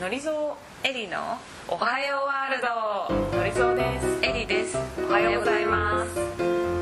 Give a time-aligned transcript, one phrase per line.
[0.00, 1.16] のりぞうエリの
[1.68, 2.60] おはようワール
[3.32, 3.38] ド。
[3.38, 4.18] のりぞうです。
[4.22, 4.76] エリです。
[5.08, 6.20] おはようございます。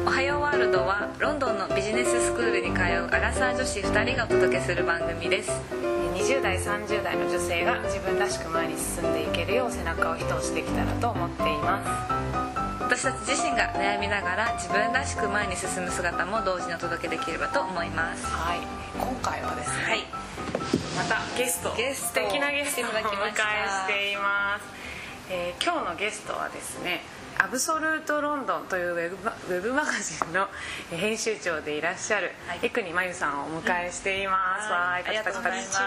[0.05, 5.53] おはようワールドはロンドンのビジネススクールに通うアラサー女子2人がお届けする番組です。
[6.19, 12.83] 20代30代の女性が自分らしく前に進んでいけるよう背中を一押しできたらと思っています。
[12.83, 18.27] 私たち自身が悩みながら自分らしく前に進む姿も同時にお届けできればと思います。
[18.27, 18.59] はい。
[18.99, 20.25] 今回はですね、はい
[20.97, 24.65] またゲストゲスト素敵なゲストをお迎えしています、
[25.31, 27.01] えー今日のゲストはですね
[27.39, 30.47] アブソルートロンドンというウェブマウェブマガジンの
[30.93, 32.59] えー編集長でいらっしゃるはい。
[32.63, 35.81] 江国真由さんをお迎えしています、うんわーはいありがとうございます。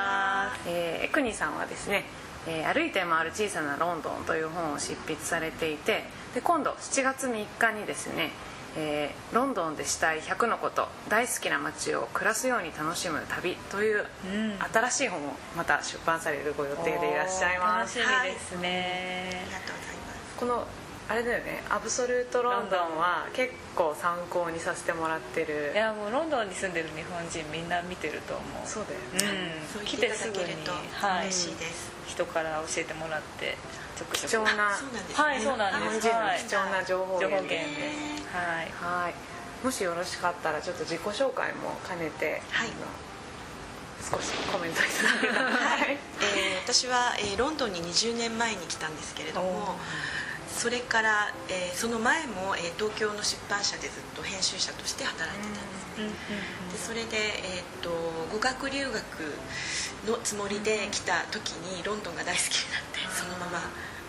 [0.68, 2.04] えー江国さんはですね
[2.48, 6.04] えー歩いて回る小さなロンドン」という本を執筆されていて
[6.34, 8.32] で今度7月3日にですね、
[8.78, 14.60] えーロンドンでしたい100のこと大好きな街を暮らすように楽しむ旅」といううん。
[14.72, 18.00] 新しい本をまた出版されるご予定でいらっしゃいます。
[18.00, 19.96] 楽しみですね、ありがとうござい。
[19.96, 20.68] ますこの
[21.10, 21.64] あれだよね。
[21.70, 25.72] アブソルートロンドンは結構参考にさせてもらってる。
[25.74, 28.68] いやもうロンドンに住んでる日本人みんな見てると思う。
[28.68, 33.58] そうだよね、うん、来てすぐに嬉しいです、人から教えてもらって
[33.98, 34.48] ちょくちょく。
[34.48, 35.24] 貴重なそうなんですね。
[35.24, 36.02] はいそうなんです。
[36.02, 37.64] 日本人の貴重な情報源で。
[37.64, 38.72] すはい。
[38.80, 39.14] はい。
[39.66, 42.70] もしよろしかったらちょっと自己紹介も兼ねて、はい。
[44.00, 45.50] 少しコメントいただけたら。
[45.58, 45.98] はい。
[46.22, 49.78] えー私は、えーロンドンに20年前に来たんですけれども
[50.54, 55.88] それから、えーその前も、えー東京の出版社でずっと編集者として働いてたんです。
[55.98, 56.10] ね、
[56.74, 57.18] でそれで、
[57.58, 57.90] えー、と
[58.32, 59.34] 語学留学
[60.06, 63.62] のつもりで来た時にロンドンが大好きになってそのまま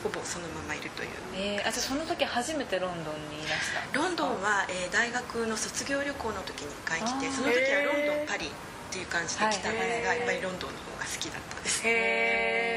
[0.02, 1.10] ほぼそのままいるという。
[1.34, 8.50] えー、あじゃあその時初めてロンドンにいらしたロンドンは、えー大学の卒業旅行の時に1回来てその時はロンドンパリっ
[8.90, 11.82] ていう感じで来たんですが、はいやっぱりロンドンの方が好きだったです。
[11.84, 12.67] へ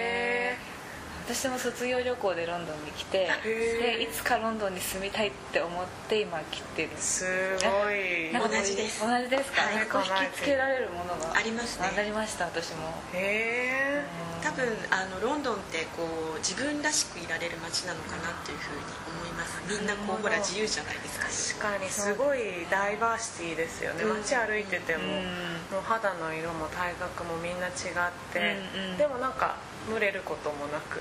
[1.33, 7.23] 私も卒業旅行でロンドンに来てでいつかロンドンに住みたいって思って今来てるーす
[7.55, 8.35] ごい。
[8.35, 11.87] 同じです同じですか、はいこう引きつけられるものがありますね。
[11.87, 12.91] ありました私も。
[13.13, 14.03] へえ
[14.43, 16.03] 多分あのロンドンってこ
[16.35, 18.83] う自分らしくいられる街なのかなっていうふうに
[19.23, 19.55] 思います。
[19.71, 21.63] みんなこうほら自由じゃないですか。
[21.63, 24.03] 確かにすごいダイバーシティですよね。
[24.03, 24.19] うん。
[24.19, 25.79] 街歩いてても、うん。
[25.79, 28.97] もう肌の色も体格もみんな違って、うんうん。
[28.97, 29.55] でもなんか
[29.89, 30.99] 群れることもなく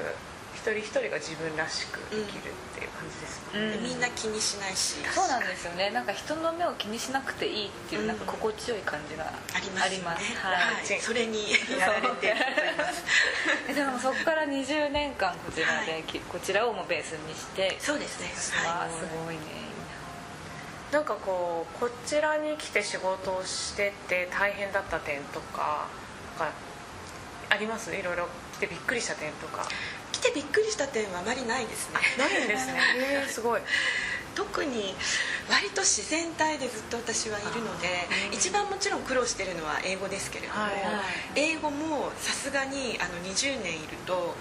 [0.55, 3.83] 一人一人が自分らしく生きるっていう感じですね、うん。
[3.83, 4.97] でみんな気にしないし。
[5.15, 5.91] そうなんですよね。
[5.91, 8.09] なんか人の目を気にしなくていいっていううん。
[8.09, 10.07] なんか心地よい感じがありますよね。
[10.11, 10.37] あります。
[10.37, 10.85] ははい。
[10.85, 12.37] い、それにやられてる
[13.75, 18.27] でもそこから20年間こちらで、きこちらをもうベースにしてそうですね。
[18.67, 18.91] はい。
[18.91, 19.41] すごいね。
[20.93, 25.87] なんかこうこちらに来て仕事をしてて大変だった点とか
[27.49, 27.95] あります？
[27.95, 29.67] いろいろ来てびっくりした点とか。
[30.13, 32.01] 来てびっくりした点はあまりないですね。
[32.19, 32.75] ないんですね。
[32.97, 33.61] へ えすごい。
[34.35, 34.95] 特に
[35.51, 40.73] 割と自然体でずっと私はいるので一番もちろん苦労してるのは英語ですけれども、はい。
[41.35, 44.37] 英語もさすがにあの20年いると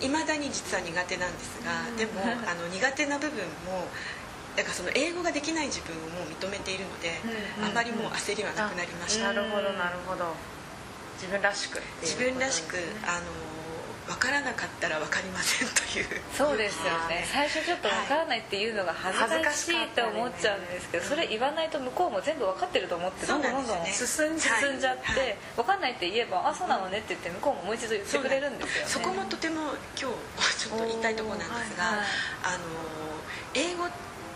[0.00, 3.88] いま、未だに実は苦手なんですが、でも あの苦手な部分も
[4.56, 7.20] だからその英語ができない自分をもう認めているので、
[7.58, 10.34] うんあまりもう焦りはなくなりました、なるほどなるほど
[11.24, 12.76] 自分らしく自分らしく
[13.06, 13.24] あの
[14.06, 16.20] 分からなかったら分かりませんという。
[16.36, 17.24] そうですよね。
[17.32, 25.14] 最初ちょっとわからないっていうのが恥ずかしいって思っちゃうんですけどそれ言わないと向こうも全部分かってると思ってそどどんどんうんなん進んじゃっはい。
[25.16, 28.90] て分かんないって言えば「あそうなのね」って言って向こうももう一度言ってくれるんですよね。
[28.92, 30.12] そこもとても今
[30.52, 32.06] 日ちょっと言いたいところなんですが、はいはい。
[32.44, 32.64] あの
[33.54, 33.88] 英語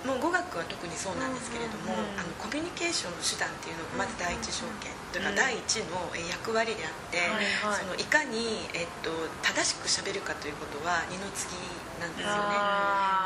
[0.07, 7.29] もう語学は特にそうなんですけれども、あのコミュニケーションの手段っていうのがまず第一条件という第一のえ役割であって、はい
[7.65, 7.81] はい。
[7.81, 9.11] そのいかに、えっと、
[9.43, 11.53] 正しくしゃべるかということは二の次
[12.01, 12.57] なんですよね。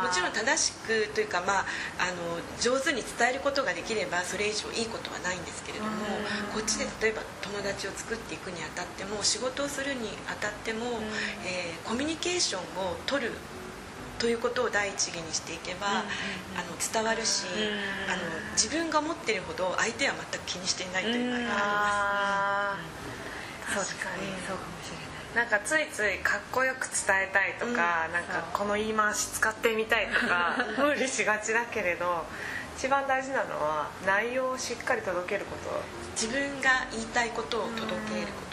[0.02, 1.66] もちろん正しくというか、まあ、
[1.98, 5.90] あの上手に伝えることができればそれ以上いいことはないんですけれども、
[6.54, 11.00] こっちで例えば友達を作っていくにあたっても仕事をするにあたっても、
[11.44, 13.32] えーコミュニケーションを取る
[14.22, 17.42] ということを第一義にしていけば、あの伝わるし、
[18.06, 18.22] あの
[18.54, 23.74] 自分が思っているほど相手は全く気にしていないという場合がああー。
[23.74, 24.30] そうです確かに。
[24.30, 25.50] ねそうかもしれない。
[25.50, 28.12] なんかついついかっこよく伝えたいとか、うん。
[28.14, 32.24] なんかこの言い回し使ってみたいとか 無理しがちだけれど
[32.78, 35.82] 一番大事なのは内容をしっかり届けること。
[36.14, 38.51] 自分が言いたいことを届けること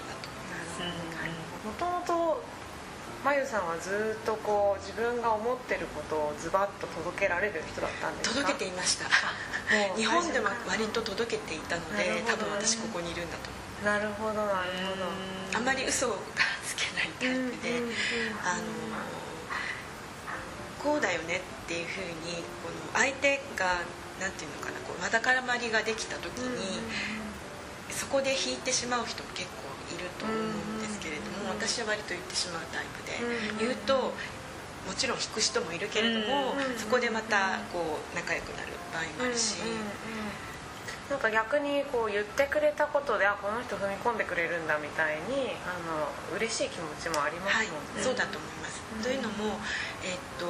[3.24, 8.36] まゆさんはずっとこう自分が思ってることをズバッと届けられる人だったんですか？
[8.40, 9.06] 届けていました。
[9.98, 13.86] 日本でも割と届けていたので多分私ここにいるんだと思う。
[13.86, 15.60] なるほどなるほど。
[15.60, 16.16] あまり嘘が
[16.64, 17.84] つけないタイプで、
[18.44, 18.64] あの
[20.84, 23.84] こうだよねっていうふうにこの相手が
[24.20, 26.80] なんていうのかなこうわだからまりができた時に、そ
[28.10, 34.14] こで引いてしまう人も結構いると思うんですけれども、私は割と言ってしまうタイプで、言うと
[34.88, 39.58] もちろん引く人もいるけれども、そこでまたこう仲良くなる場合もあるし。
[41.10, 46.06] なんか逆にこう言ってくれたことであこの人踏み込んでくれるんだみたいにあの
[46.38, 49.58] 嬉しい気持ちもありますもんね、はい、そうだと思います、うん、というのも、
[50.06, 50.46] えー、っと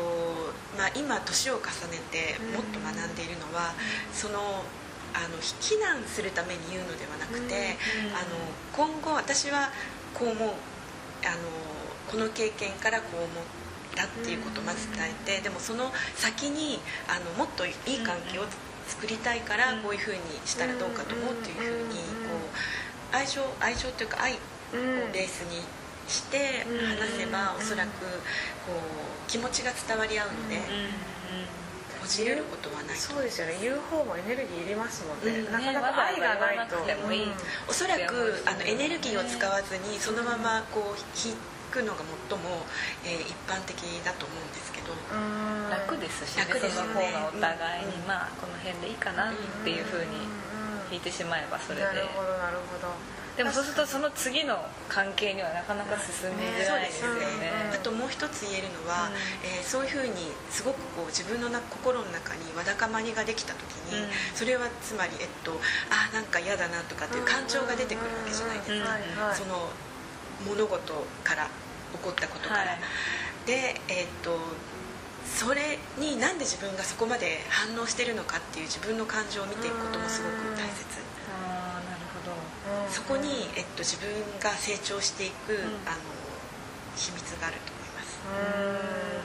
[0.75, 4.63] まあ、今年を重ねてもっと学んでいるのは、うん、その
[5.13, 8.37] あの非難するために言うのではなくて、うん、あの
[8.73, 9.69] 今後私は
[10.13, 10.49] こう思う
[11.25, 11.49] あの
[12.09, 13.43] この経験からこう思っ
[13.95, 17.73] たっていうことをまず伝えてでもその先にあのもっといい
[18.03, 18.43] 関係を
[18.87, 22.35] 作りたいからこういうふうにしたらどうかと思うっていうふうにこ
[23.13, 24.37] う愛情愛情というか愛を
[25.13, 25.61] ベースに
[26.07, 26.65] して
[26.97, 30.57] 話せばおそらくこう気持ちが伝わり合うので。
[32.01, 33.57] こじれることはないそうですよね。
[33.61, 36.87] 言う方もエネルギーいりますもんね、うん、なかなか愛がないと、うん、
[37.67, 41.35] おそらくあのエネルギーを使わずにそのままこう引
[41.71, 42.65] くのが最も、
[43.05, 44.89] えー、一般的だと思うんですけど。
[45.69, 50.25] 楽ですし、ね、楽です、ね、その方がお互いに、うん、まあこの辺でいいかなっていうふうに
[50.91, 51.83] 引いてしまえばそれで。
[51.85, 54.59] なるほどなるほどでもそうするとその次の
[54.89, 59.15] 関係にはなかなか進みづらいですよね、あともう一つ言えるのは、うん、
[59.47, 63.63] えー、そういうふうにすごくこう自分のな心の中にわだかまりができた時
[63.95, 65.55] に、うん、それはつまり、えっと、
[65.87, 68.83] あなんか嫌だなとかっていう感情が出てくるわけじゃないです
[69.15, 69.71] か、その
[70.43, 70.91] 物事
[71.23, 71.47] から
[71.95, 74.35] 起こったことから、はい、でえー、っと
[75.23, 80.99] それになんで自分がそこまで反応してるのかっていう自分の感情を見ていくこともすごく大切
[82.25, 86.01] あなるほどそこに、えっと、自分が成長していく、うん、あの
[86.95, 88.19] 秘密があると思います。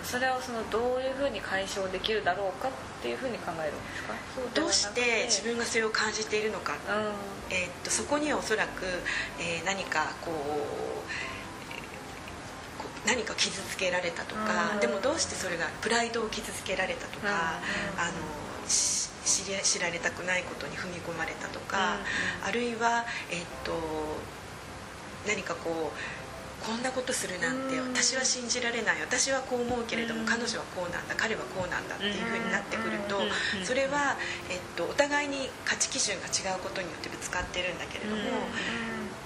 [0.05, 4.15] それをそのどういうふうに解消できるだろうかっていうふうに考えるんですか？
[4.55, 6.77] どうして自分がそれを感じているのか、
[7.51, 8.85] えー、っとそこにはおそらく、
[9.41, 10.35] えー、何かこう
[13.09, 17.61] 何か傷つけられたとか、でもどうしてそれがプライドを傷つけられたとか、
[17.99, 18.13] あの
[19.25, 21.97] 知られたくないことに踏み込まれたとか、
[22.47, 23.73] あるいは、えっと、
[25.27, 33.21] 何かこうこんなことするなんて私は信じられない私はこう思うけれども彼女はこうなんだ彼はこうなんだっていうふうになってくると
[33.65, 34.17] それは、
[34.49, 38.23] えっと、お互いに価値基準が違うことによってぶつかってるんだけれども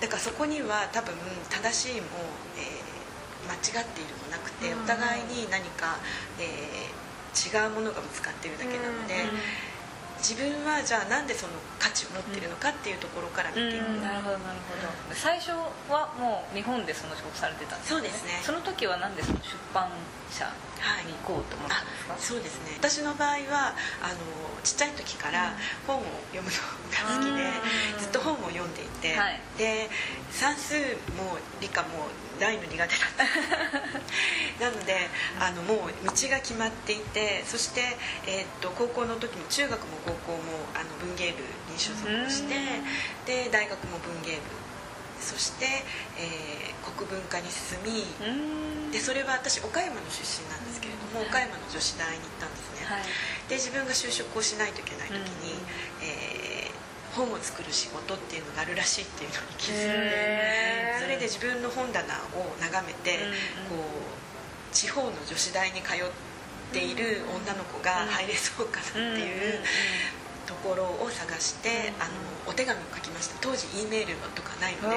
[0.00, 1.14] だからそこには多分
[1.50, 2.06] 正しいも、
[2.58, 2.98] えー
[3.48, 5.96] 間違っているもなくてお互いに何か、
[6.38, 9.14] えー、違うものがぶつかっているだけなので。
[10.18, 13.98] 自分はじゃあなんでその価値を持ってるのかっていうところから見ていく、う。
[13.98, 15.14] ん、なるほどなるほど。
[15.14, 15.50] 最初
[15.90, 18.30] はもう日本でその仕事されてたんですねそうですね。
[18.42, 19.90] その時は何でその出版
[20.30, 20.44] 社
[21.06, 22.76] に行こうと思ったんですか、はい、そうですね。
[22.76, 24.18] 私の場合はあの
[24.62, 25.54] ちっちゃい時から
[25.86, 26.02] 本を
[26.34, 26.56] 読むの
[26.92, 27.50] が好きで、
[27.98, 29.88] ずっと本を読んでいて、はい、で
[30.30, 30.74] 算数
[31.16, 33.24] も理科も大の苦手だった。
[34.64, 35.08] なので
[35.38, 37.96] あのもう道が決まっていてそして、
[38.26, 40.38] えー、っと高校の時も中学も高校も
[40.74, 41.42] あの文芸部
[41.72, 42.54] に所属して
[43.26, 44.42] で大学も文芸部
[45.20, 45.66] そして、
[46.16, 48.06] えー、国文科に進み
[48.92, 53.02] でそれは私岡山の出身なんですけれども岡山の女子大に行ったんですね、はい、
[53.48, 55.58] で自分が就職をしないといけない時に、
[56.02, 56.67] えー
[57.14, 63.18] 本を作る仕事っていうのがあるらしいっていうのに気づいてそれで自分の本棚を眺めて、
[63.68, 65.98] こう地方の女子大に通っ
[66.72, 69.60] ている女の子が入れそうかなっていう
[70.46, 72.10] ところを探してあの
[72.46, 73.36] お手紙を書きました。
[73.40, 74.96] 当時 E メールとかないので。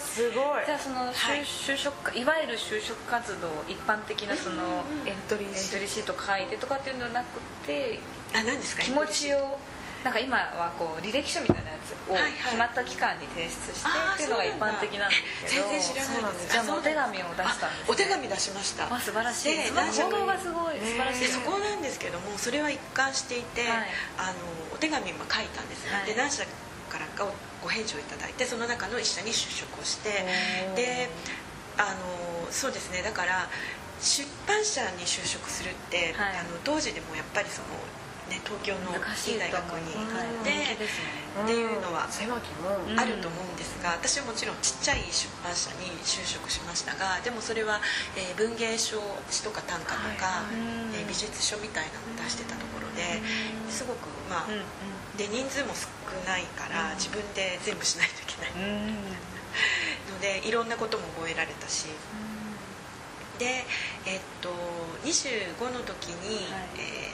[0.00, 0.64] すごい。
[0.66, 8.00] じゃあその就,、就職いわゆる就職活動一般的なそのエントリーシート書いてとかっていうのはなくて
[8.34, 8.82] あ何ですか？
[8.82, 9.58] 気持ちを
[10.04, 15.16] なんか今はこう履歴書みたいなやつを決まった期間に提出してっていうのが一般的なんで
[15.48, 16.52] すけど全然知らないです。
[16.52, 18.84] じゃあお手紙を出したんです、お手紙出しました。
[18.84, 19.56] あ素晴らしい。
[19.72, 21.28] がすごい素晴らしい。
[21.32, 23.64] そこなんですけどもそれは一貫していて、
[24.20, 24.36] あの
[24.74, 26.44] お手紙も書いたんですね、で何社
[26.92, 27.24] からか
[27.62, 30.28] ご返事をいただいてその中の一社に就職をして
[30.76, 31.08] で
[31.78, 33.00] あのそうですね。
[33.00, 33.48] だから
[34.00, 37.68] 出版社に就職するって、あの当時でもやっぱりその
[38.28, 47.80] ね、東京のいい大学に行ってっていうのはあると思うんですが私はもちろんちっちゃい出版社に就職しましたがでもそれは、
[48.16, 48.96] えー、文芸書
[49.28, 50.40] 詩とか短歌とか、
[50.96, 53.20] えー、美術書みたいなのを出してたところで
[53.68, 54.48] すごくまあ
[55.18, 55.92] で人数も少
[56.24, 58.52] ないから自分で全部しないといけない。
[60.10, 61.86] のでいろんなことも覚えられたし。
[63.38, 63.64] で
[64.06, 64.50] えっと
[65.04, 66.62] 25の時に、はい。
[66.78, 67.13] えー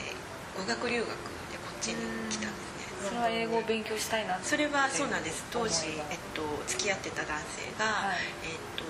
[0.57, 1.13] 語学留学で
[1.57, 1.95] こっちに
[2.29, 3.09] 来たんですね。
[3.09, 4.45] それは英語を勉強したいなって。
[4.45, 5.45] それはそうなんです。
[5.51, 8.17] 当時えっと、付き合ってた男性が、はい。
[8.43, 8.83] えっと、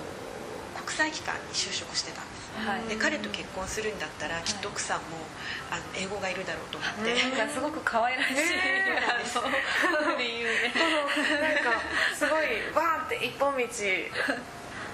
[0.84, 2.88] 国際機関に就職してたんです、はい。
[2.88, 5.24] で彼と結婚するんだったら、きっと奥さんも
[5.70, 10.72] あの英語がいるだろうと思って、なんかすごく可愛らしい、あの理由で。
[10.76, 11.80] なんか
[12.14, 13.64] すごいバーンって一本道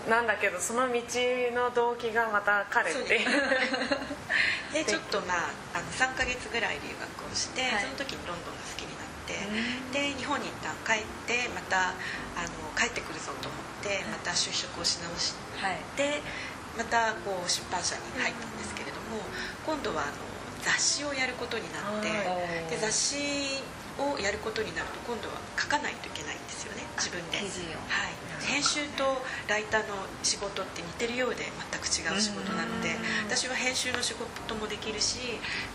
[0.08, 1.02] なんだけどその道
[1.52, 3.28] の動機がまた彼っていう
[4.72, 7.82] でちょっとまああの3ヶ月ぐらい留学をして、はい。
[7.82, 9.34] その時にロンドンが好きになって、
[9.92, 11.94] で日本に一旦帰ってまた
[12.36, 15.78] あの帰ってくるぞと思ってまた就職をし直しはい。
[15.96, 16.22] て
[16.76, 19.22] またこう出版社に入ったんですけれども、
[19.66, 20.12] 今度はあの
[20.62, 22.14] 雑誌をやることになって、は
[22.68, 22.70] い。
[22.70, 23.62] で雑誌
[23.98, 27.82] をやることになると今度は書かないといけないんですよね自分で、記事を。
[27.90, 28.14] はい、
[28.46, 29.04] 編集と
[29.48, 32.94] ライターの仕事って似てるようで全く違う仕事なので
[33.26, 35.18] 私は編集の仕事もできるし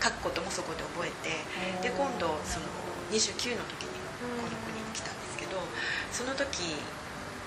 [0.02, 2.66] 書くこともそこで覚えてで今度その
[3.12, 5.60] 29の時にこの国に来たんですけど
[6.10, 6.78] その時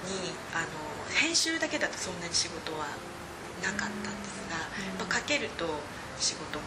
[0.05, 0.67] にあの
[1.13, 2.85] 編集だけだとそんなに仕事は
[3.63, 4.57] なかったんですが、
[4.99, 5.65] まあ、書けると
[6.19, 6.65] 仕事も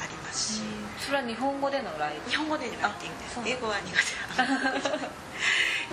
[0.00, 0.62] ありますし。
[1.00, 3.40] それは日本語でのライブ日本語でのライティングです。
[3.44, 5.08] 英語は苦手で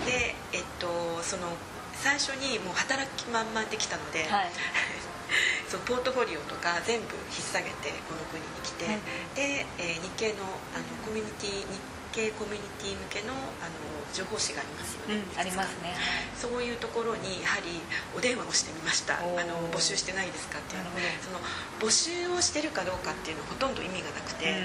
[0.06, 0.88] えっと
[1.22, 1.48] その
[1.98, 4.50] 最初にもう働き満々できたので、はい。
[5.68, 8.98] そのポートフォリオとか全部引っ提げてこの国に来て、はい。
[9.34, 11.80] で、えー日系のあのコミュニティ日
[12.12, 13.42] 系コミュニティ向けのあの
[14.14, 15.94] 情報誌がありますよね、うんありますね。
[16.40, 17.80] そういうところにやはり
[18.16, 19.18] お電話をしてみました。
[19.18, 21.04] あの募集してないですかっていうなるほど。
[21.82, 24.56] その募集をしてるかどうかっていうのはほとんど意味がなくて、うん。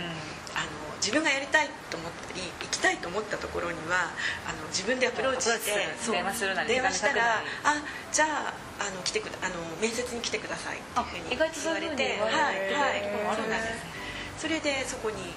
[0.56, 0.70] あの
[1.04, 4.08] 自分がやりたいと思ったり行きたいと思ったところには
[4.48, 5.76] あの自分でアプローチして
[6.08, 7.28] 電話するなり電話したら手紙
[7.68, 13.04] 「あじゃああの来てくだあの面接に来てください」っていうふうに言われてはいるはい
[13.36, 15.36] そうなんですそれでそこに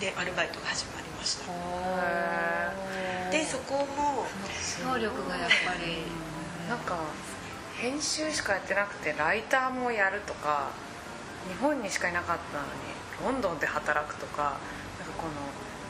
[0.00, 1.44] でアルバイトが始まりました。
[3.30, 4.26] でそこも
[4.82, 6.02] 能力がやっぱり
[6.68, 6.98] なんか
[7.78, 10.70] 編集しかやってなくてライターもやるとか
[11.48, 12.64] 日本にしかいなかったの
[13.30, 14.56] にロンドンで働くとか
[15.12, 15.32] この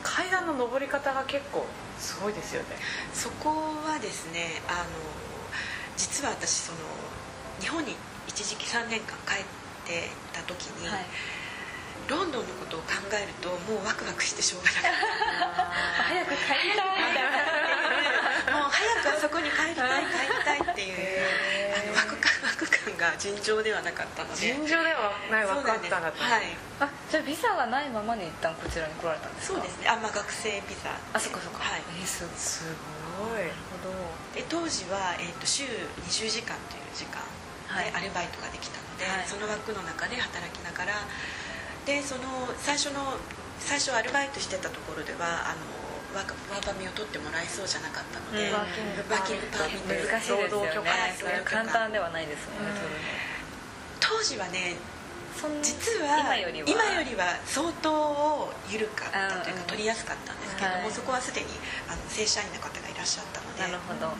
[0.03, 1.65] 階段の上り方が結構
[1.99, 2.75] すごいですよね。
[3.13, 3.49] そこ
[3.85, 4.85] はですねあの
[5.97, 6.77] 実は私その
[7.59, 7.95] 日本に
[8.27, 9.45] 一時期3年間帰っ
[9.85, 11.05] てた時に、はい。
[12.07, 16.03] ロンドンのことを考えるともうワクワクしてしょうがなかった。
[16.03, 16.37] 早く帰
[16.69, 17.54] りたいみたいな
[18.75, 21.23] 早くあそこに帰りたい帰りたいっていう
[21.75, 22.01] あのワ
[22.55, 24.35] ク感が尋常ではなかったので。
[24.35, 26.57] 尋常ではないそうなんです分かったんだとはい。
[26.79, 29.55] あじゃあビザがないままに一旦こちらに来られたんですか？
[29.55, 29.87] そうですね。
[29.89, 30.91] あ、まあ、学生ビザ。
[31.13, 31.59] あそっかそっか。
[31.63, 31.81] はい。
[31.99, 32.37] えーすごい。
[32.37, 32.63] す
[33.19, 33.43] ごい
[34.35, 37.21] で当時は、えー、と週20時間という時間
[37.67, 37.91] はい。
[37.91, 39.25] でアルバイトができたので、はい。
[39.27, 40.99] その枠の中で働きながら
[41.85, 43.17] でその最初の
[43.59, 45.55] 最初アルバイトしてたところではあの
[46.15, 48.55] ワーワーパミを取ってもらえそうじゃなかったので、うん。
[48.55, 49.91] ワーキングワーキングパーミット。
[49.91, 50.43] 難しいですよね。
[50.47, 52.71] 労働許可それ簡単ではないですもん。
[53.99, 54.79] 当時はね
[55.61, 57.35] 実は今よりは。
[57.45, 60.91] 相当緩かったというか取りやすかったんですけども、はい。
[60.91, 61.47] そこはすでに
[61.91, 63.61] あの正社員の方がいらっしゃったので。
[63.61, 64.15] なるほど。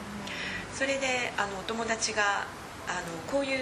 [0.75, 2.45] それであのお友達が
[2.85, 3.59] あのこういう、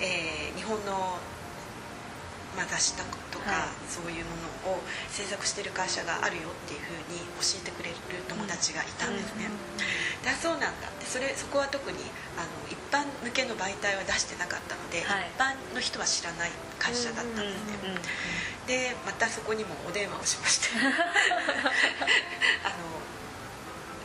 [0.00, 1.18] えー日本の、
[2.56, 3.02] まあ、雑誌と
[3.40, 3.88] か、はい。
[3.88, 4.36] そういうも
[4.68, 7.96] のを制作してる会社があるよっていうふうに教えてくれる
[8.28, 9.48] 友達がいたんですね、
[10.24, 11.06] であそうなんだって。
[11.06, 11.98] それそこは特に
[12.36, 15.28] あの一般向けの媒体は出してなかったので、はい。
[15.28, 17.96] 一般の人は知らない会社だったんですね、
[18.66, 20.68] でまたそこにもお電話をしまして。
[22.64, 22.76] あの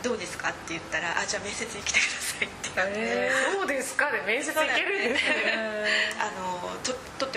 [0.02, 3.00] どうですかって言ったら「あじゃあ面接に来てください」って言われて。
[3.02, 5.54] えーそうですかで面接いけるんですね。
[6.20, 6.67] あの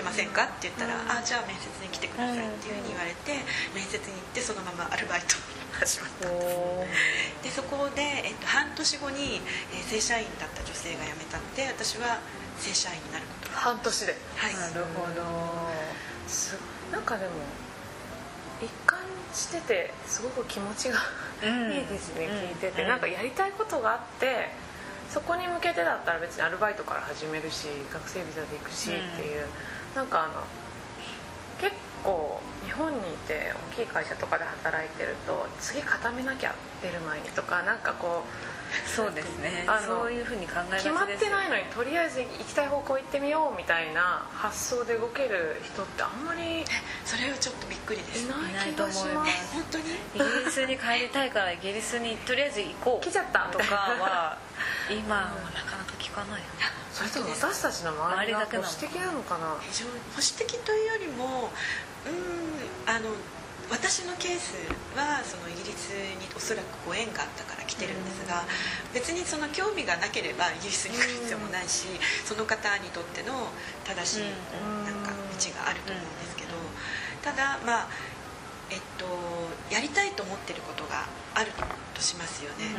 [0.02, 0.28] ってません。
[0.30, 3.38] か?」って言ったら「あじゃあ面接に来てください」っていうふうに言われて
[3.74, 5.36] 面接に行ってそのままアルバイト
[5.78, 6.90] が始まったんで
[7.40, 7.42] す。
[7.42, 9.40] でそこで、えっと、半年後に、
[9.72, 12.18] えー正社員だった女性が辞めたので私は
[12.58, 14.16] 正社員になることが半年で。
[14.36, 14.54] はい。
[14.54, 15.22] なるほど。
[16.28, 16.56] す
[16.90, 17.32] なんかでも
[18.62, 18.98] 一貫
[19.34, 20.98] しててすごく気持ちが
[21.42, 21.72] うん。
[21.72, 22.36] いいですね、うん。
[22.38, 22.88] 聞いてて、うん。
[22.88, 24.50] なんかやりたいことがあって
[25.10, 29.46] そこに向けてだったら別にアルバイトから始めるし学生ビザで行くしうんっていう、
[29.94, 30.32] なんかあの
[31.60, 38.22] 結構日本にいて大きい会社とかで働いてると次固めなきゃ出る前にとかなんかこ
[38.86, 39.64] そうですね。
[39.68, 46.64] あのそういうふうに考えがちですう決まってないのにとりあえず行きたい方向行ってみようみたいな発想で動ける人ってあんまりい
[47.04, 48.28] それはちょっとびっくりです。
[48.28, 49.48] ないないと思います。
[49.48, 49.84] す本当に？
[49.84, 54.38] イギリスに帰りたいからイギリスにとりあえず行こう 来ちゃったとかは
[54.88, 55.22] 今は
[55.52, 55.81] なかなか
[56.12, 56.42] 聞聞かない
[56.92, 59.56] それとも私たちの周りが保守的なのかな。
[59.64, 61.48] 非常に保守的というよりも
[62.04, 63.08] うんあの
[63.72, 64.52] 私のケース
[64.92, 68.44] はそのイギリスにおそらくご縁があったから来てるんですが
[68.92, 71.88] 別にその興味がなければイギリスに来る必要もないし
[72.26, 73.48] その方にとっての
[73.88, 74.28] 正しい
[74.84, 75.16] なんか道
[75.56, 76.52] があると思うんですけど
[77.24, 77.88] ただまあ
[78.68, 79.06] えっと
[79.72, 81.52] やりたいと思ってることがある
[81.94, 82.76] としますよね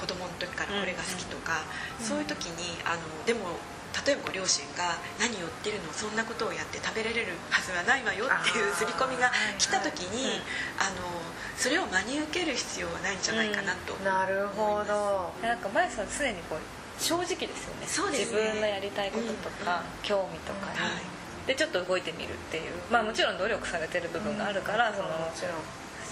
[0.00, 1.64] 子供の時からこれが好きとか
[2.00, 3.56] そういう時にあのでも
[4.04, 10.36] 例えばご両親が何を言ってるのそんなことをやって食べられるはずはないわよっていう刷り込みが来た時に
[10.76, 11.08] あの
[11.56, 15.32] それを真に受ける必要はないんじゃないかなと、なるほど。
[15.40, 17.86] なんか前さん常にこう正直ですよね。
[17.86, 18.40] そうですね。
[18.40, 21.48] 自分のやりたいこととか、興味とかに、はい。
[21.48, 22.72] でちょっと動いてみるっていう。
[22.90, 25.52] まあもちろん努力されてる部分があるから、そのもちろん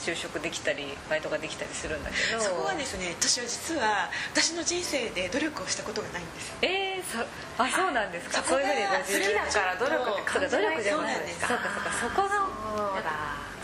[0.04, 2.40] 就職できたりバイトができたりするんだけど。
[2.42, 6.52] そこはですね私は実は私の人生で努力をしたことがないんです。
[6.61, 7.25] えー、そ
[7.56, 8.42] あそうなんですか？
[8.42, 11.40] そういうふうにご自分好きだから努力ってそうか努力じゃないそうなんです。
[11.40, 11.90] そうかそうか。
[11.96, 13.11] そこがそうだ。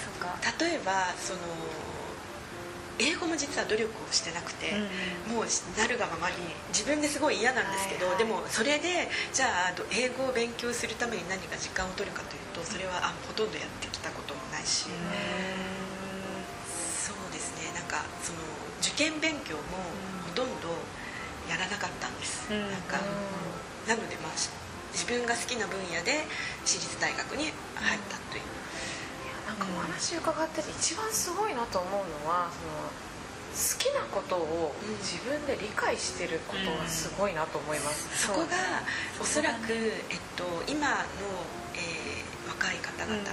[0.00, 0.64] そうか。
[0.64, 1.40] 例えばその
[3.00, 4.76] 英語も実は努力をしてなくて、
[5.24, 5.44] もう
[5.78, 6.36] なるがままに
[6.68, 8.24] 自分ですごい嫌なんですけど、はいはい。
[8.26, 14.92] でもそれでじゃあど英語を勉強するために何か時間を取るかというとそれはあほとんどやってきたこともないし、そう
[18.22, 18.38] その
[18.80, 19.62] 受験勉強も
[20.28, 20.68] ほとんど
[21.48, 22.70] やらなかったんです、うん。
[22.70, 22.98] なんか
[23.88, 24.50] なのでまあし
[24.92, 26.26] 自分が好きな分野で
[26.64, 27.44] 私立大学に
[27.76, 28.44] 入ったという、
[29.46, 31.92] なんかお話伺ってて一番すごいなと思う
[32.24, 32.90] のはその
[33.50, 38.46] 好きなことを自分で理解してることがすごいなと思います、そこが
[39.20, 40.94] おそらく、えっと、今の、
[41.74, 43.32] えー若い方々が、う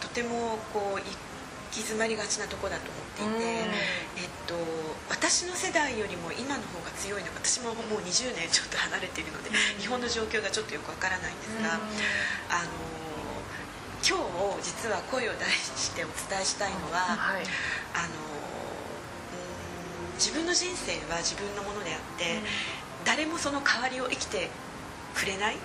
[0.00, 1.00] とてもこう
[1.68, 3.68] 行き詰まりがちなところだと思っていて、
[4.16, 4.56] えっと、
[5.08, 11.78] 私の世代よりも今の方が強いのが私ももう20年ちょっと離れているので、日本の状況がちょっとよくわからないんですが、
[12.48, 12.70] あの
[14.00, 14.16] 今
[14.58, 17.44] 日実は声を大にしてお伝えしたいのは、はい。
[17.92, 18.18] あのうん
[20.18, 22.42] 自分の人生は自分のものであって、
[23.04, 24.50] 誰もその代わりを生きて
[25.18, 25.56] くれない？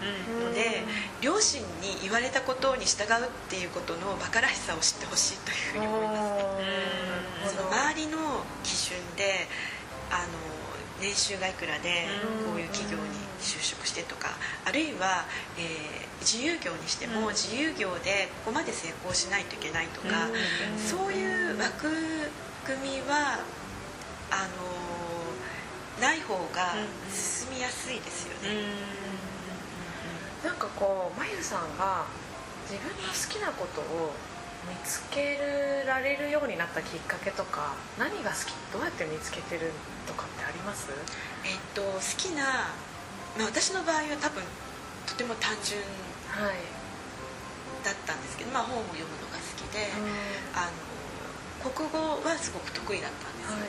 [0.42, 0.82] ので、
[1.22, 6.14] 両親に言われたことに従うっていうことの馬鹿らしさを知ってほしいというふうに思いま
[7.48, 7.56] す。
[7.56, 8.18] その周りの
[8.64, 9.48] 基準で
[10.10, 10.28] あの
[11.02, 12.08] 年収がいくらで
[12.48, 13.04] こういう企業に
[13.42, 14.30] 就職してとか
[14.66, 15.26] あるいは、
[15.58, 20.30] えー自由業にしても自由業でここまで成功しないといけないとか
[20.80, 21.90] そういう枠
[22.64, 23.44] 組みは
[24.32, 26.72] あのない方が
[27.12, 28.56] 進みやすいですよね。
[30.44, 32.06] なんかこうまゆさんが
[32.70, 34.12] 自分の好きなことを
[34.68, 35.40] 見つけ
[35.88, 39.72] られるようになったきっかけとか何が好きどうやって見つけてる
[40.08, 40.88] とかってあります？
[41.44, 42.72] えっと好きな、
[43.40, 44.44] まあ、私の場合は多分
[45.08, 45.80] とても単純
[46.32, 46.56] はい。
[47.84, 49.92] だったんですけど、まあ、本を読むのが好きで、
[50.56, 50.72] あ
[51.68, 53.60] の国語はすごく得意だったんですよ、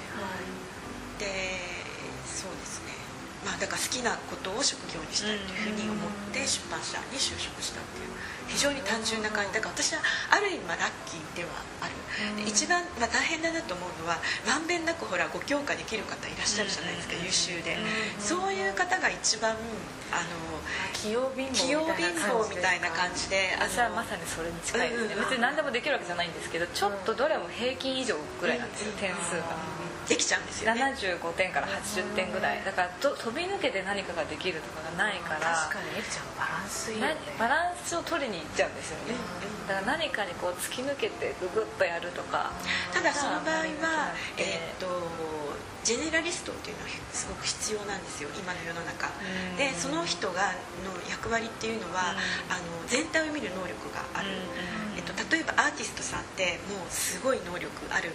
[1.19, 1.27] で
[2.23, 2.94] そうですね
[3.45, 8.13] まあだから好きなことを職業にしたいというふうに思って出版社に就職したっていう
[8.49, 9.55] 非常に単純な感じ。
[9.55, 11.95] だから私はある意味まあラッキーではある。
[12.37, 17.77] で一番まあ大変だなと思うのはまんべんなくほらご評価できる方いらっしゃるじゃないですか優秀で。
[18.19, 19.57] そういう方が一番
[20.13, 20.55] あの
[20.93, 23.57] 器用貧乏みたいな感じで。
[23.61, 25.15] あ私はまさにそれに近いですね。
[25.17, 29.45] 別に何でもできるわけじゃないんですけどちょっとどれも平均以上ぐらいなんですよ点数が
[30.09, 30.81] できちゃうんですよね。
[30.81, 32.63] 75点から80点ぐらい。
[32.65, 37.17] だからと飛び抜けて何かができるとかがないから確かにエリちゃんバランスいいね。
[37.39, 39.15] バランスを取りに行っちゃうんですよね。
[39.69, 42.53] だから何かにこう突き抜けてググッとやるとか。
[42.93, 44.84] ただその場合は、ええーっと
[45.85, 49.13] ジェネラリストっていうのはすごく必要なんですよ今の世の中。
[49.13, 49.57] うん。
[49.61, 52.17] でその人がの役割っていうのは、
[52.49, 54.29] あの全体を見る能力がある、
[54.97, 58.11] えっと、例えばアーティストさんってもうすごい能力ある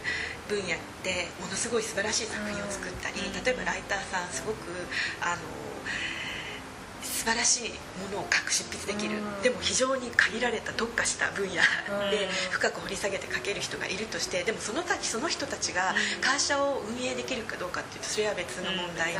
[0.49, 4.73] 分野でものすごい素晴らしい作品を作ったり、例えばライターさんすごく
[5.21, 5.68] あの
[7.19, 11.59] 素晴らしいものを書く執筆できる、でも非常に限られた特化した分野。
[12.07, 19.19] で深く掘り下げて書ける人がいるとしてでもそのたちその人たちが会社を運営できるかどうかっていうとそれは別の問題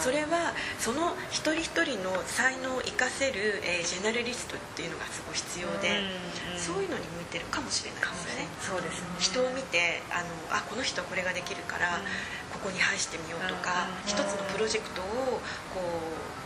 [0.00, 6.08] それはその一人一人の才能を生かせる、えージェネラリストっていうのがすごい必要で、
[6.56, 8.48] そういうのに向いてるかもしれないですよね。
[8.64, 12.00] そうですね人を見てあのあこの人はこれができるから、
[12.48, 15.04] ここに配してみようとか、一つのプロジェクトを
[15.76, 16.45] こう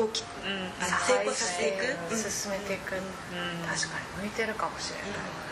[0.00, 0.26] 大きく、
[0.80, 2.16] あの成功させていく、うん。
[2.16, 5.50] 進めていく、確かに向いてるかもしれない、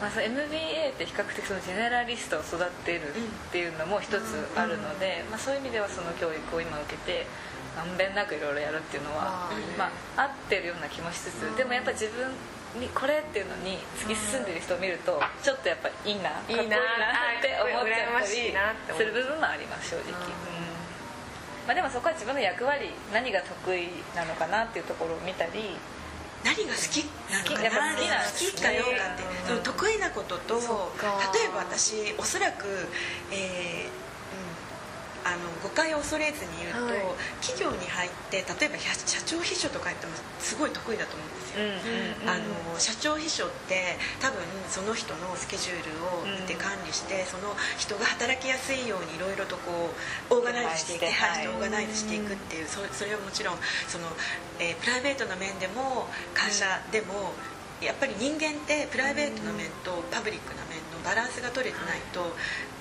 [0.00, 7.26] まあ、その MBA って比較的そのジェネラリストを育てるっていうのも一つあるので、まあ、そういう意味ではその教育を今受けて
[7.76, 12.28] まんべんなくいろいろやるっていうのはうんまあ、合ってるような気もしつつでもやっぱ自分
[12.80, 20.18] にこれっていうのに突き進んでる人を見るとちょっとやっぱいいなかっこいいなって思っちゃったりする部分もあります正直、
[20.56, 20.61] うん
[21.66, 25.76] まあ、でもそこは自分の役割何が得意なのかなっていうところを見たり
[26.44, 32.66] 何が好きなのかな好きかどうかって、その得意なことと例えば私おそらく、
[33.30, 33.92] えーうん、
[35.24, 37.02] あの誤解を恐れずに言うと、はい。
[37.40, 46.60] 企業に入って例えば社社長秘書とかやってもすごい得意だと思うんですよ、うんうんあの社長秘書って多分その人のスケジュールを見てうん。
[46.60, 49.90] 管理して、その人が働きやすいようにいろいろとこ
[50.30, 53.56] うオーガナイズしていく手配してはいオーガナイズしていくっていうそそれはもちろん
[53.88, 54.08] その、
[54.58, 57.34] えープライベートの面でも会社でも、
[57.82, 62.20] やっぱり人間ってプライベートの面とパブリックな面のバランスが取れてないと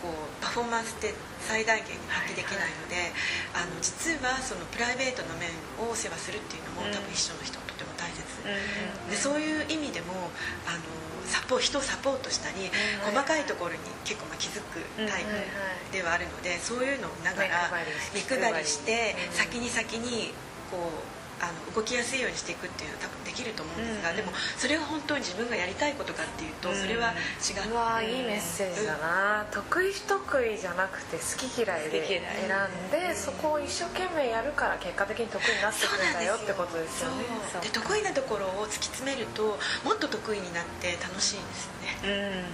[0.01, 3.11] こうパフォーマンスって最大限に発揮できないので、
[3.53, 5.49] あの実はそのプライベートの面
[5.81, 6.93] を世話するっていうのもうん。
[6.93, 8.21] 多分一緒の人はとても大切。
[8.45, 10.31] うんでそういう意味でも
[10.65, 10.81] あの
[11.25, 12.69] サポ人をサポートしたり、
[13.05, 17.69] 細かいところに結構まあ気づくタイプではあるので、そういうのを見ながら
[18.13, 19.33] 目目配りしてうん。
[19.33, 20.33] 先に先に
[20.69, 37.25] こうあの動きやすいようにしていくっていうのは多分できると思うんですが、うんでもそれが本当に自分がやりたいことかっていうとうんそれは違う、うわーいいメッセージだな、得意不得意じゃなくて好き嫌いで選んでそこを一生懸命やるから結果的に得意になってくるんだよってことですよね。
[37.61, 41.97] で得意なところを突き詰めるともっと得意になって楽しいですよね。
[42.03, 42.09] うん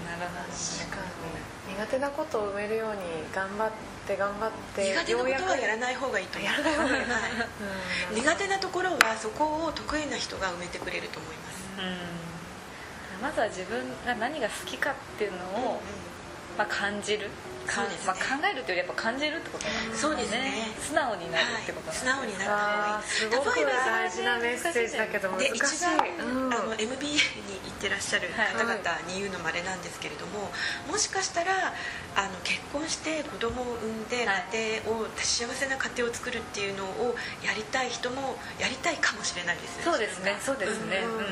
[0.05, 1.17] なるほど確かに。
[1.67, 3.01] 苦手なことを埋めるように
[3.35, 3.71] 頑張っ
[4.07, 6.49] て頑張って苦手なことはやらいない方がいいと思う。
[6.49, 7.01] やらない方がいい。
[7.03, 7.17] は
[8.15, 8.15] い。
[8.15, 11.65] 苦手なところはそこを得意な人が埋めてくれると思います。
[13.17, 13.21] うん。
[13.23, 15.37] まずは自分が何が好きかっていうの
[15.73, 15.81] を、
[16.57, 17.29] まあ、感じる
[17.67, 17.99] ね。
[18.07, 20.71] まあ、考えるというよりやっぱ感じるってことなんですそうですね。
[20.79, 23.27] 素直になるってことなんはい、です素直になった方がい。
[23.27, 26.53] いごく大事なメッセージだけど難しいで一番、うん。
[26.53, 27.19] あの MBA に
[27.67, 28.79] 行ってらっしゃる方々
[29.11, 30.49] に言うのもあれなんですけれども、
[30.87, 31.75] もしかしたら
[32.15, 34.47] あの結婚して子供を産んではい。
[34.51, 40.37] 家庭を、幸せな家庭を作るっていうのをやりたい人もやりたいかもしれないですよそうですね。
[40.39, 41.03] そうですね。
[41.03, 41.27] うんうんうん。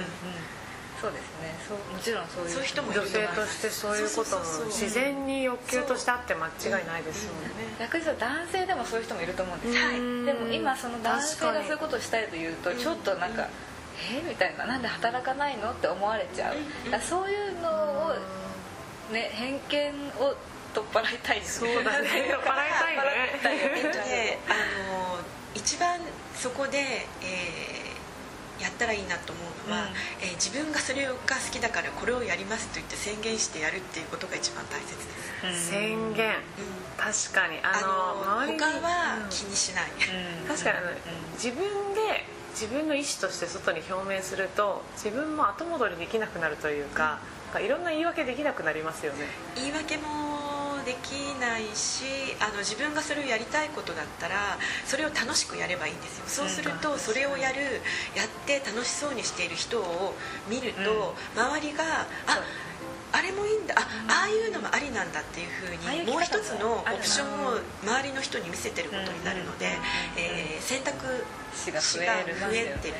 [1.01, 1.34] そうですね
[1.67, 1.77] そう。
[1.77, 7.49] もちろんそういう人も女性としてそういうことも自然に欲求としてあって間違いないですもんね。
[7.79, 9.75] 逆に男性でもそういう人もいると思うんです。
[9.75, 9.95] よ、はい。
[10.25, 13.47] でも今その男性がそういうことをしたいというとちょっとなんか
[14.11, 16.55] 「えみたいな「なんで働かないの?」って思われちゃう。
[16.85, 16.91] うん。
[16.91, 18.15] だそういうのを
[19.11, 20.35] ね偏見を
[20.73, 22.07] 取っ払いたいですそうだね。
[22.09, 23.63] 取っ払いたいね。
[24.05, 24.39] ね。
[24.49, 24.53] あ
[24.91, 25.19] の
[25.55, 25.99] 一番
[26.35, 27.84] そこで、えー
[28.59, 29.89] やったらいいなと思うのは、うん。
[30.21, 31.15] えー自分がそれが好
[31.51, 36.35] きだからこれをやりますと言って宣言してやるっていうことが一番大切です、宣言。
[36.35, 36.43] うん。
[36.97, 37.59] 確かに。
[37.63, 37.87] ああの
[38.25, 39.29] の周りに他はうん。
[39.29, 40.47] 気にしない、うん。
[40.47, 40.77] 確かに。
[40.77, 40.87] あの
[41.35, 41.63] 自分
[41.93, 49.27] で自分の意思として外に表明すると自分も後戻りできなくなるというか,、なんかいろんな言い訳できなくなりますよね。
[49.55, 50.03] 言い訳も
[50.85, 52.05] できないし
[52.39, 56.23] あの自分がそれをやりたいことだったらそれを楽しくやればいいんですよ。
[56.27, 57.81] そうするとそれをやる
[58.15, 60.13] やって楽しそうにしている人を
[60.49, 61.83] 見ると、周りが
[62.27, 62.39] あ
[63.11, 69.67] あれもいいんだあああいうのもありなんだっていうふうにもう一つのオプションを周りの人に見せてることになるので、
[70.17, 71.05] えー選択
[71.53, 72.95] 肢が増えてるっていう、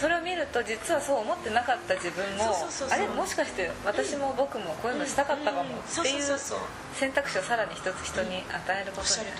[0.00, 2.56] それを見ると実はそう思ってなかった自分も
[2.90, 3.06] あれ？
[3.08, 6.24] もしかして私も僕もこういうのしたかったかもっていう
[6.94, 9.36] 選択肢をさらに一つ人に与えることになる。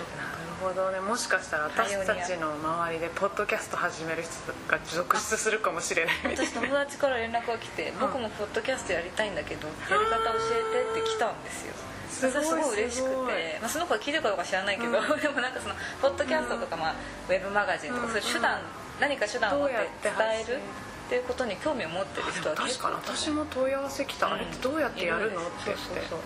[0.60, 1.00] ほどね。
[1.00, 4.30] もしかしたら私たちの周りでポッドキャスト始める人
[4.68, 11.72] が続出するかもしれない私友達から連絡が来て「僕もポッドキャストやりたいんだけどやり方教えて」って来たんですよ。
[12.10, 16.94] すごいそれすごい嬉しくて、まあ、その子が聞いてるかどうか知らないけど、う でもなんかそのポッドキャストとか、まあ、
[17.28, 18.12] ウェブマガジンとか、うん。
[18.12, 18.60] そういう手段
[19.00, 25.40] 何か手段を持ってどうやって伝えるっていうことに興味を持ってる人は確かに私も問い合わせ来た、あれってどうやってやるの？
[25.40, 25.82] って言って。
[25.82, 26.18] そうそうそう。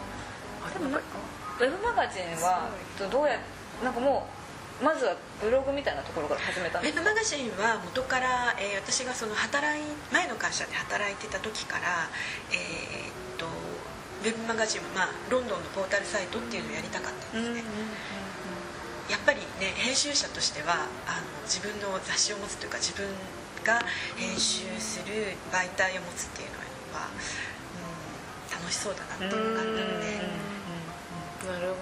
[0.67, 1.07] あでもなんか
[1.61, 2.69] ウェブマガジンは
[3.11, 3.39] どうや
[3.83, 4.27] なんかも
[4.83, 9.83] うまずはブログみたいなところから始めたんウェですブマガジンは元から、えー私がその働い
[10.13, 12.11] 前の会社で働いてた時から、
[12.51, 17.63] えーっとウェブマガジン、まあ、ロンドンのポータルサイトっていうのをやりたかったんですね、
[19.11, 23.07] やっぱりね編集者としてはあの自分の雑誌を持つというか自分
[23.65, 23.81] が
[24.17, 26.59] 編集する媒体を持つっていうの
[26.97, 30.55] は、うん、楽しそうだなっていうのがあったので、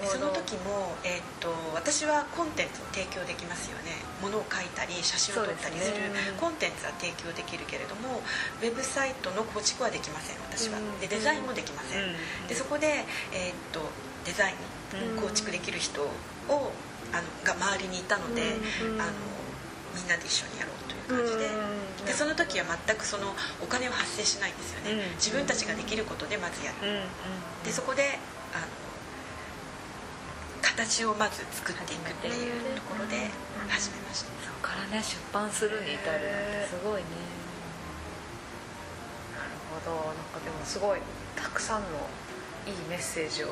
[0.07, 4.03] その時も、えー、と私はコンテンツを提供できますよね。
[4.21, 8.23] ものを書いたり写真を撮ったりするコンテンツは提供できるけれども
[8.61, 10.79] ウェブサイトの構築はできません私は。
[10.79, 12.15] うんでデザインもできません。
[12.47, 13.79] でそこで、えー、と
[14.33, 16.09] デザイン構築できる人を
[17.13, 18.41] あのが周りにいたので、
[18.81, 19.01] うん。
[19.01, 19.11] あの
[19.93, 22.05] みんなで一緒にやろうという感じで,、うん。
[22.09, 23.29] でその時は全くその
[23.61, 25.21] お金は発生しないんですよね、うん。
[25.21, 27.05] 自分たちができることでまずやる、
[27.63, 28.17] でそこで
[28.57, 28.65] あの
[30.65, 33.29] 形をまず作っていくっていうところで
[33.69, 34.33] 始めました。
[34.41, 37.13] そこからね出版するに至るなんてすごいね。
[39.37, 40.09] なるほど。
[40.09, 40.99] なんかでもすごい
[41.37, 42.09] たくさんの
[42.65, 43.51] いいメッセージをい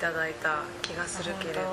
[0.00, 1.66] ただいた気がするけれどや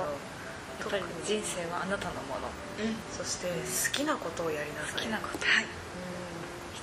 [0.86, 1.04] っぱり。
[1.26, 2.52] 人生はあなたのもの。
[2.80, 2.96] うん。
[3.10, 5.00] そして好きなことをやりなさい。
[5.00, 5.46] 好きなこと。
[5.46, 5.66] はい。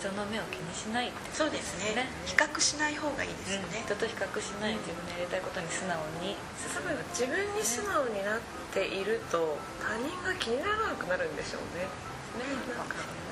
[0.05, 2.05] 人の目を気にしないってそうですね。
[2.27, 6.37] 比較しない方がいいですよね、人と比較しない自分のやりたいことに素直に。
[6.61, 11.89] 進む自分に素直になっていると他人が気にならなくなるんでしょうね。
[12.37, 13.24] かもしれない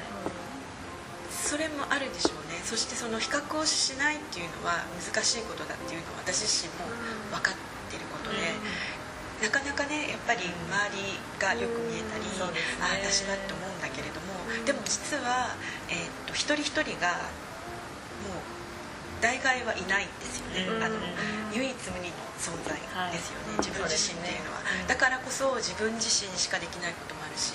[1.52, 2.56] それもあるでしょうね。
[2.64, 6.88] そしてその比較をしないっていうのは難しいことだっていうのは私自身も
[7.28, 7.60] 分かっ
[7.92, 8.56] ていることで、
[9.44, 10.56] なかなかねやっぱり周
[10.96, 12.88] りがよく見えたり、そうですね。
[12.88, 14.32] あ私はって思うんだけれども
[14.64, 15.52] でも実は、
[15.92, 17.20] えーっと一人一人が
[18.24, 18.40] もう
[19.20, 20.96] 代替はいないんですよね、うんあの
[21.52, 22.72] 唯一無二の存在
[23.12, 23.68] ですよね、はい。
[23.68, 27.52] 自分自身っていうのは、だからこそ自分自身しかできないこともあるし、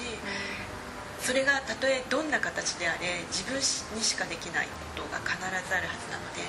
[1.22, 3.62] それがたとえどんな形であれ自分に
[4.04, 6.42] しかできないことが必ずあるはずなので、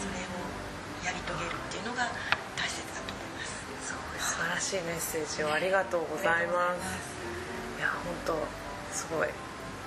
[0.00, 0.46] それを
[1.04, 2.10] やり遂げるっていうのが
[2.56, 3.62] 大切だと思います。
[4.18, 7.14] 素晴らしいメッセージをありがとうございます。
[7.78, 8.34] いや本当
[8.92, 9.28] すごい。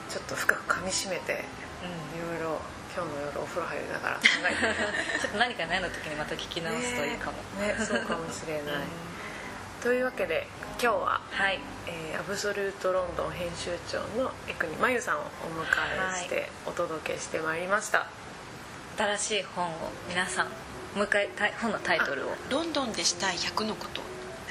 [0.09, 1.45] ちょっと深くかみしめて
[1.83, 2.57] いろいろ
[2.95, 5.21] 今日の夜お風呂入りながら考えて。
[5.21, 8.89] ちょっと何か悩んだ時にまた聞き直すといいかも、ねねそうかもしれない、
[9.81, 10.45] というわけで
[10.81, 11.59] 今日は、はい。
[11.87, 15.23] えーアブソルートロンドン編集長の江国真由さんをお
[15.55, 15.63] 迎
[16.19, 18.07] えしてお届けしてまいりました、
[18.97, 19.69] 新しい本を
[20.09, 20.47] 皆さん
[20.95, 21.29] もう一回
[21.61, 24.01] 本のタイトルを「ロンドンでしたい100のこと」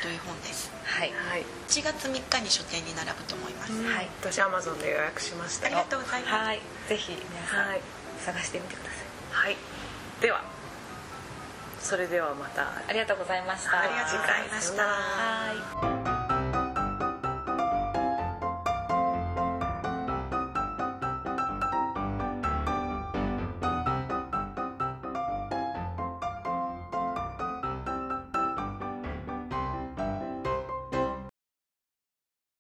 [0.00, 0.72] という本です。
[0.82, 1.12] はい。
[1.12, 4.08] はい、1月3日に書店に並ぶと思います、はい。
[4.22, 6.32] 私アマゾンで予約しましたありがとうございます。
[6.32, 6.60] はい。
[6.88, 7.80] ぜひ皆さん、はい
[8.24, 9.44] 探してみてください。
[9.44, 9.56] はい。
[10.20, 10.42] では
[11.88, 12.68] それではまた。
[12.86, 13.80] ありがとうございました。
[13.80, 14.84] ありがとうございました。
[14.84, 16.17] はい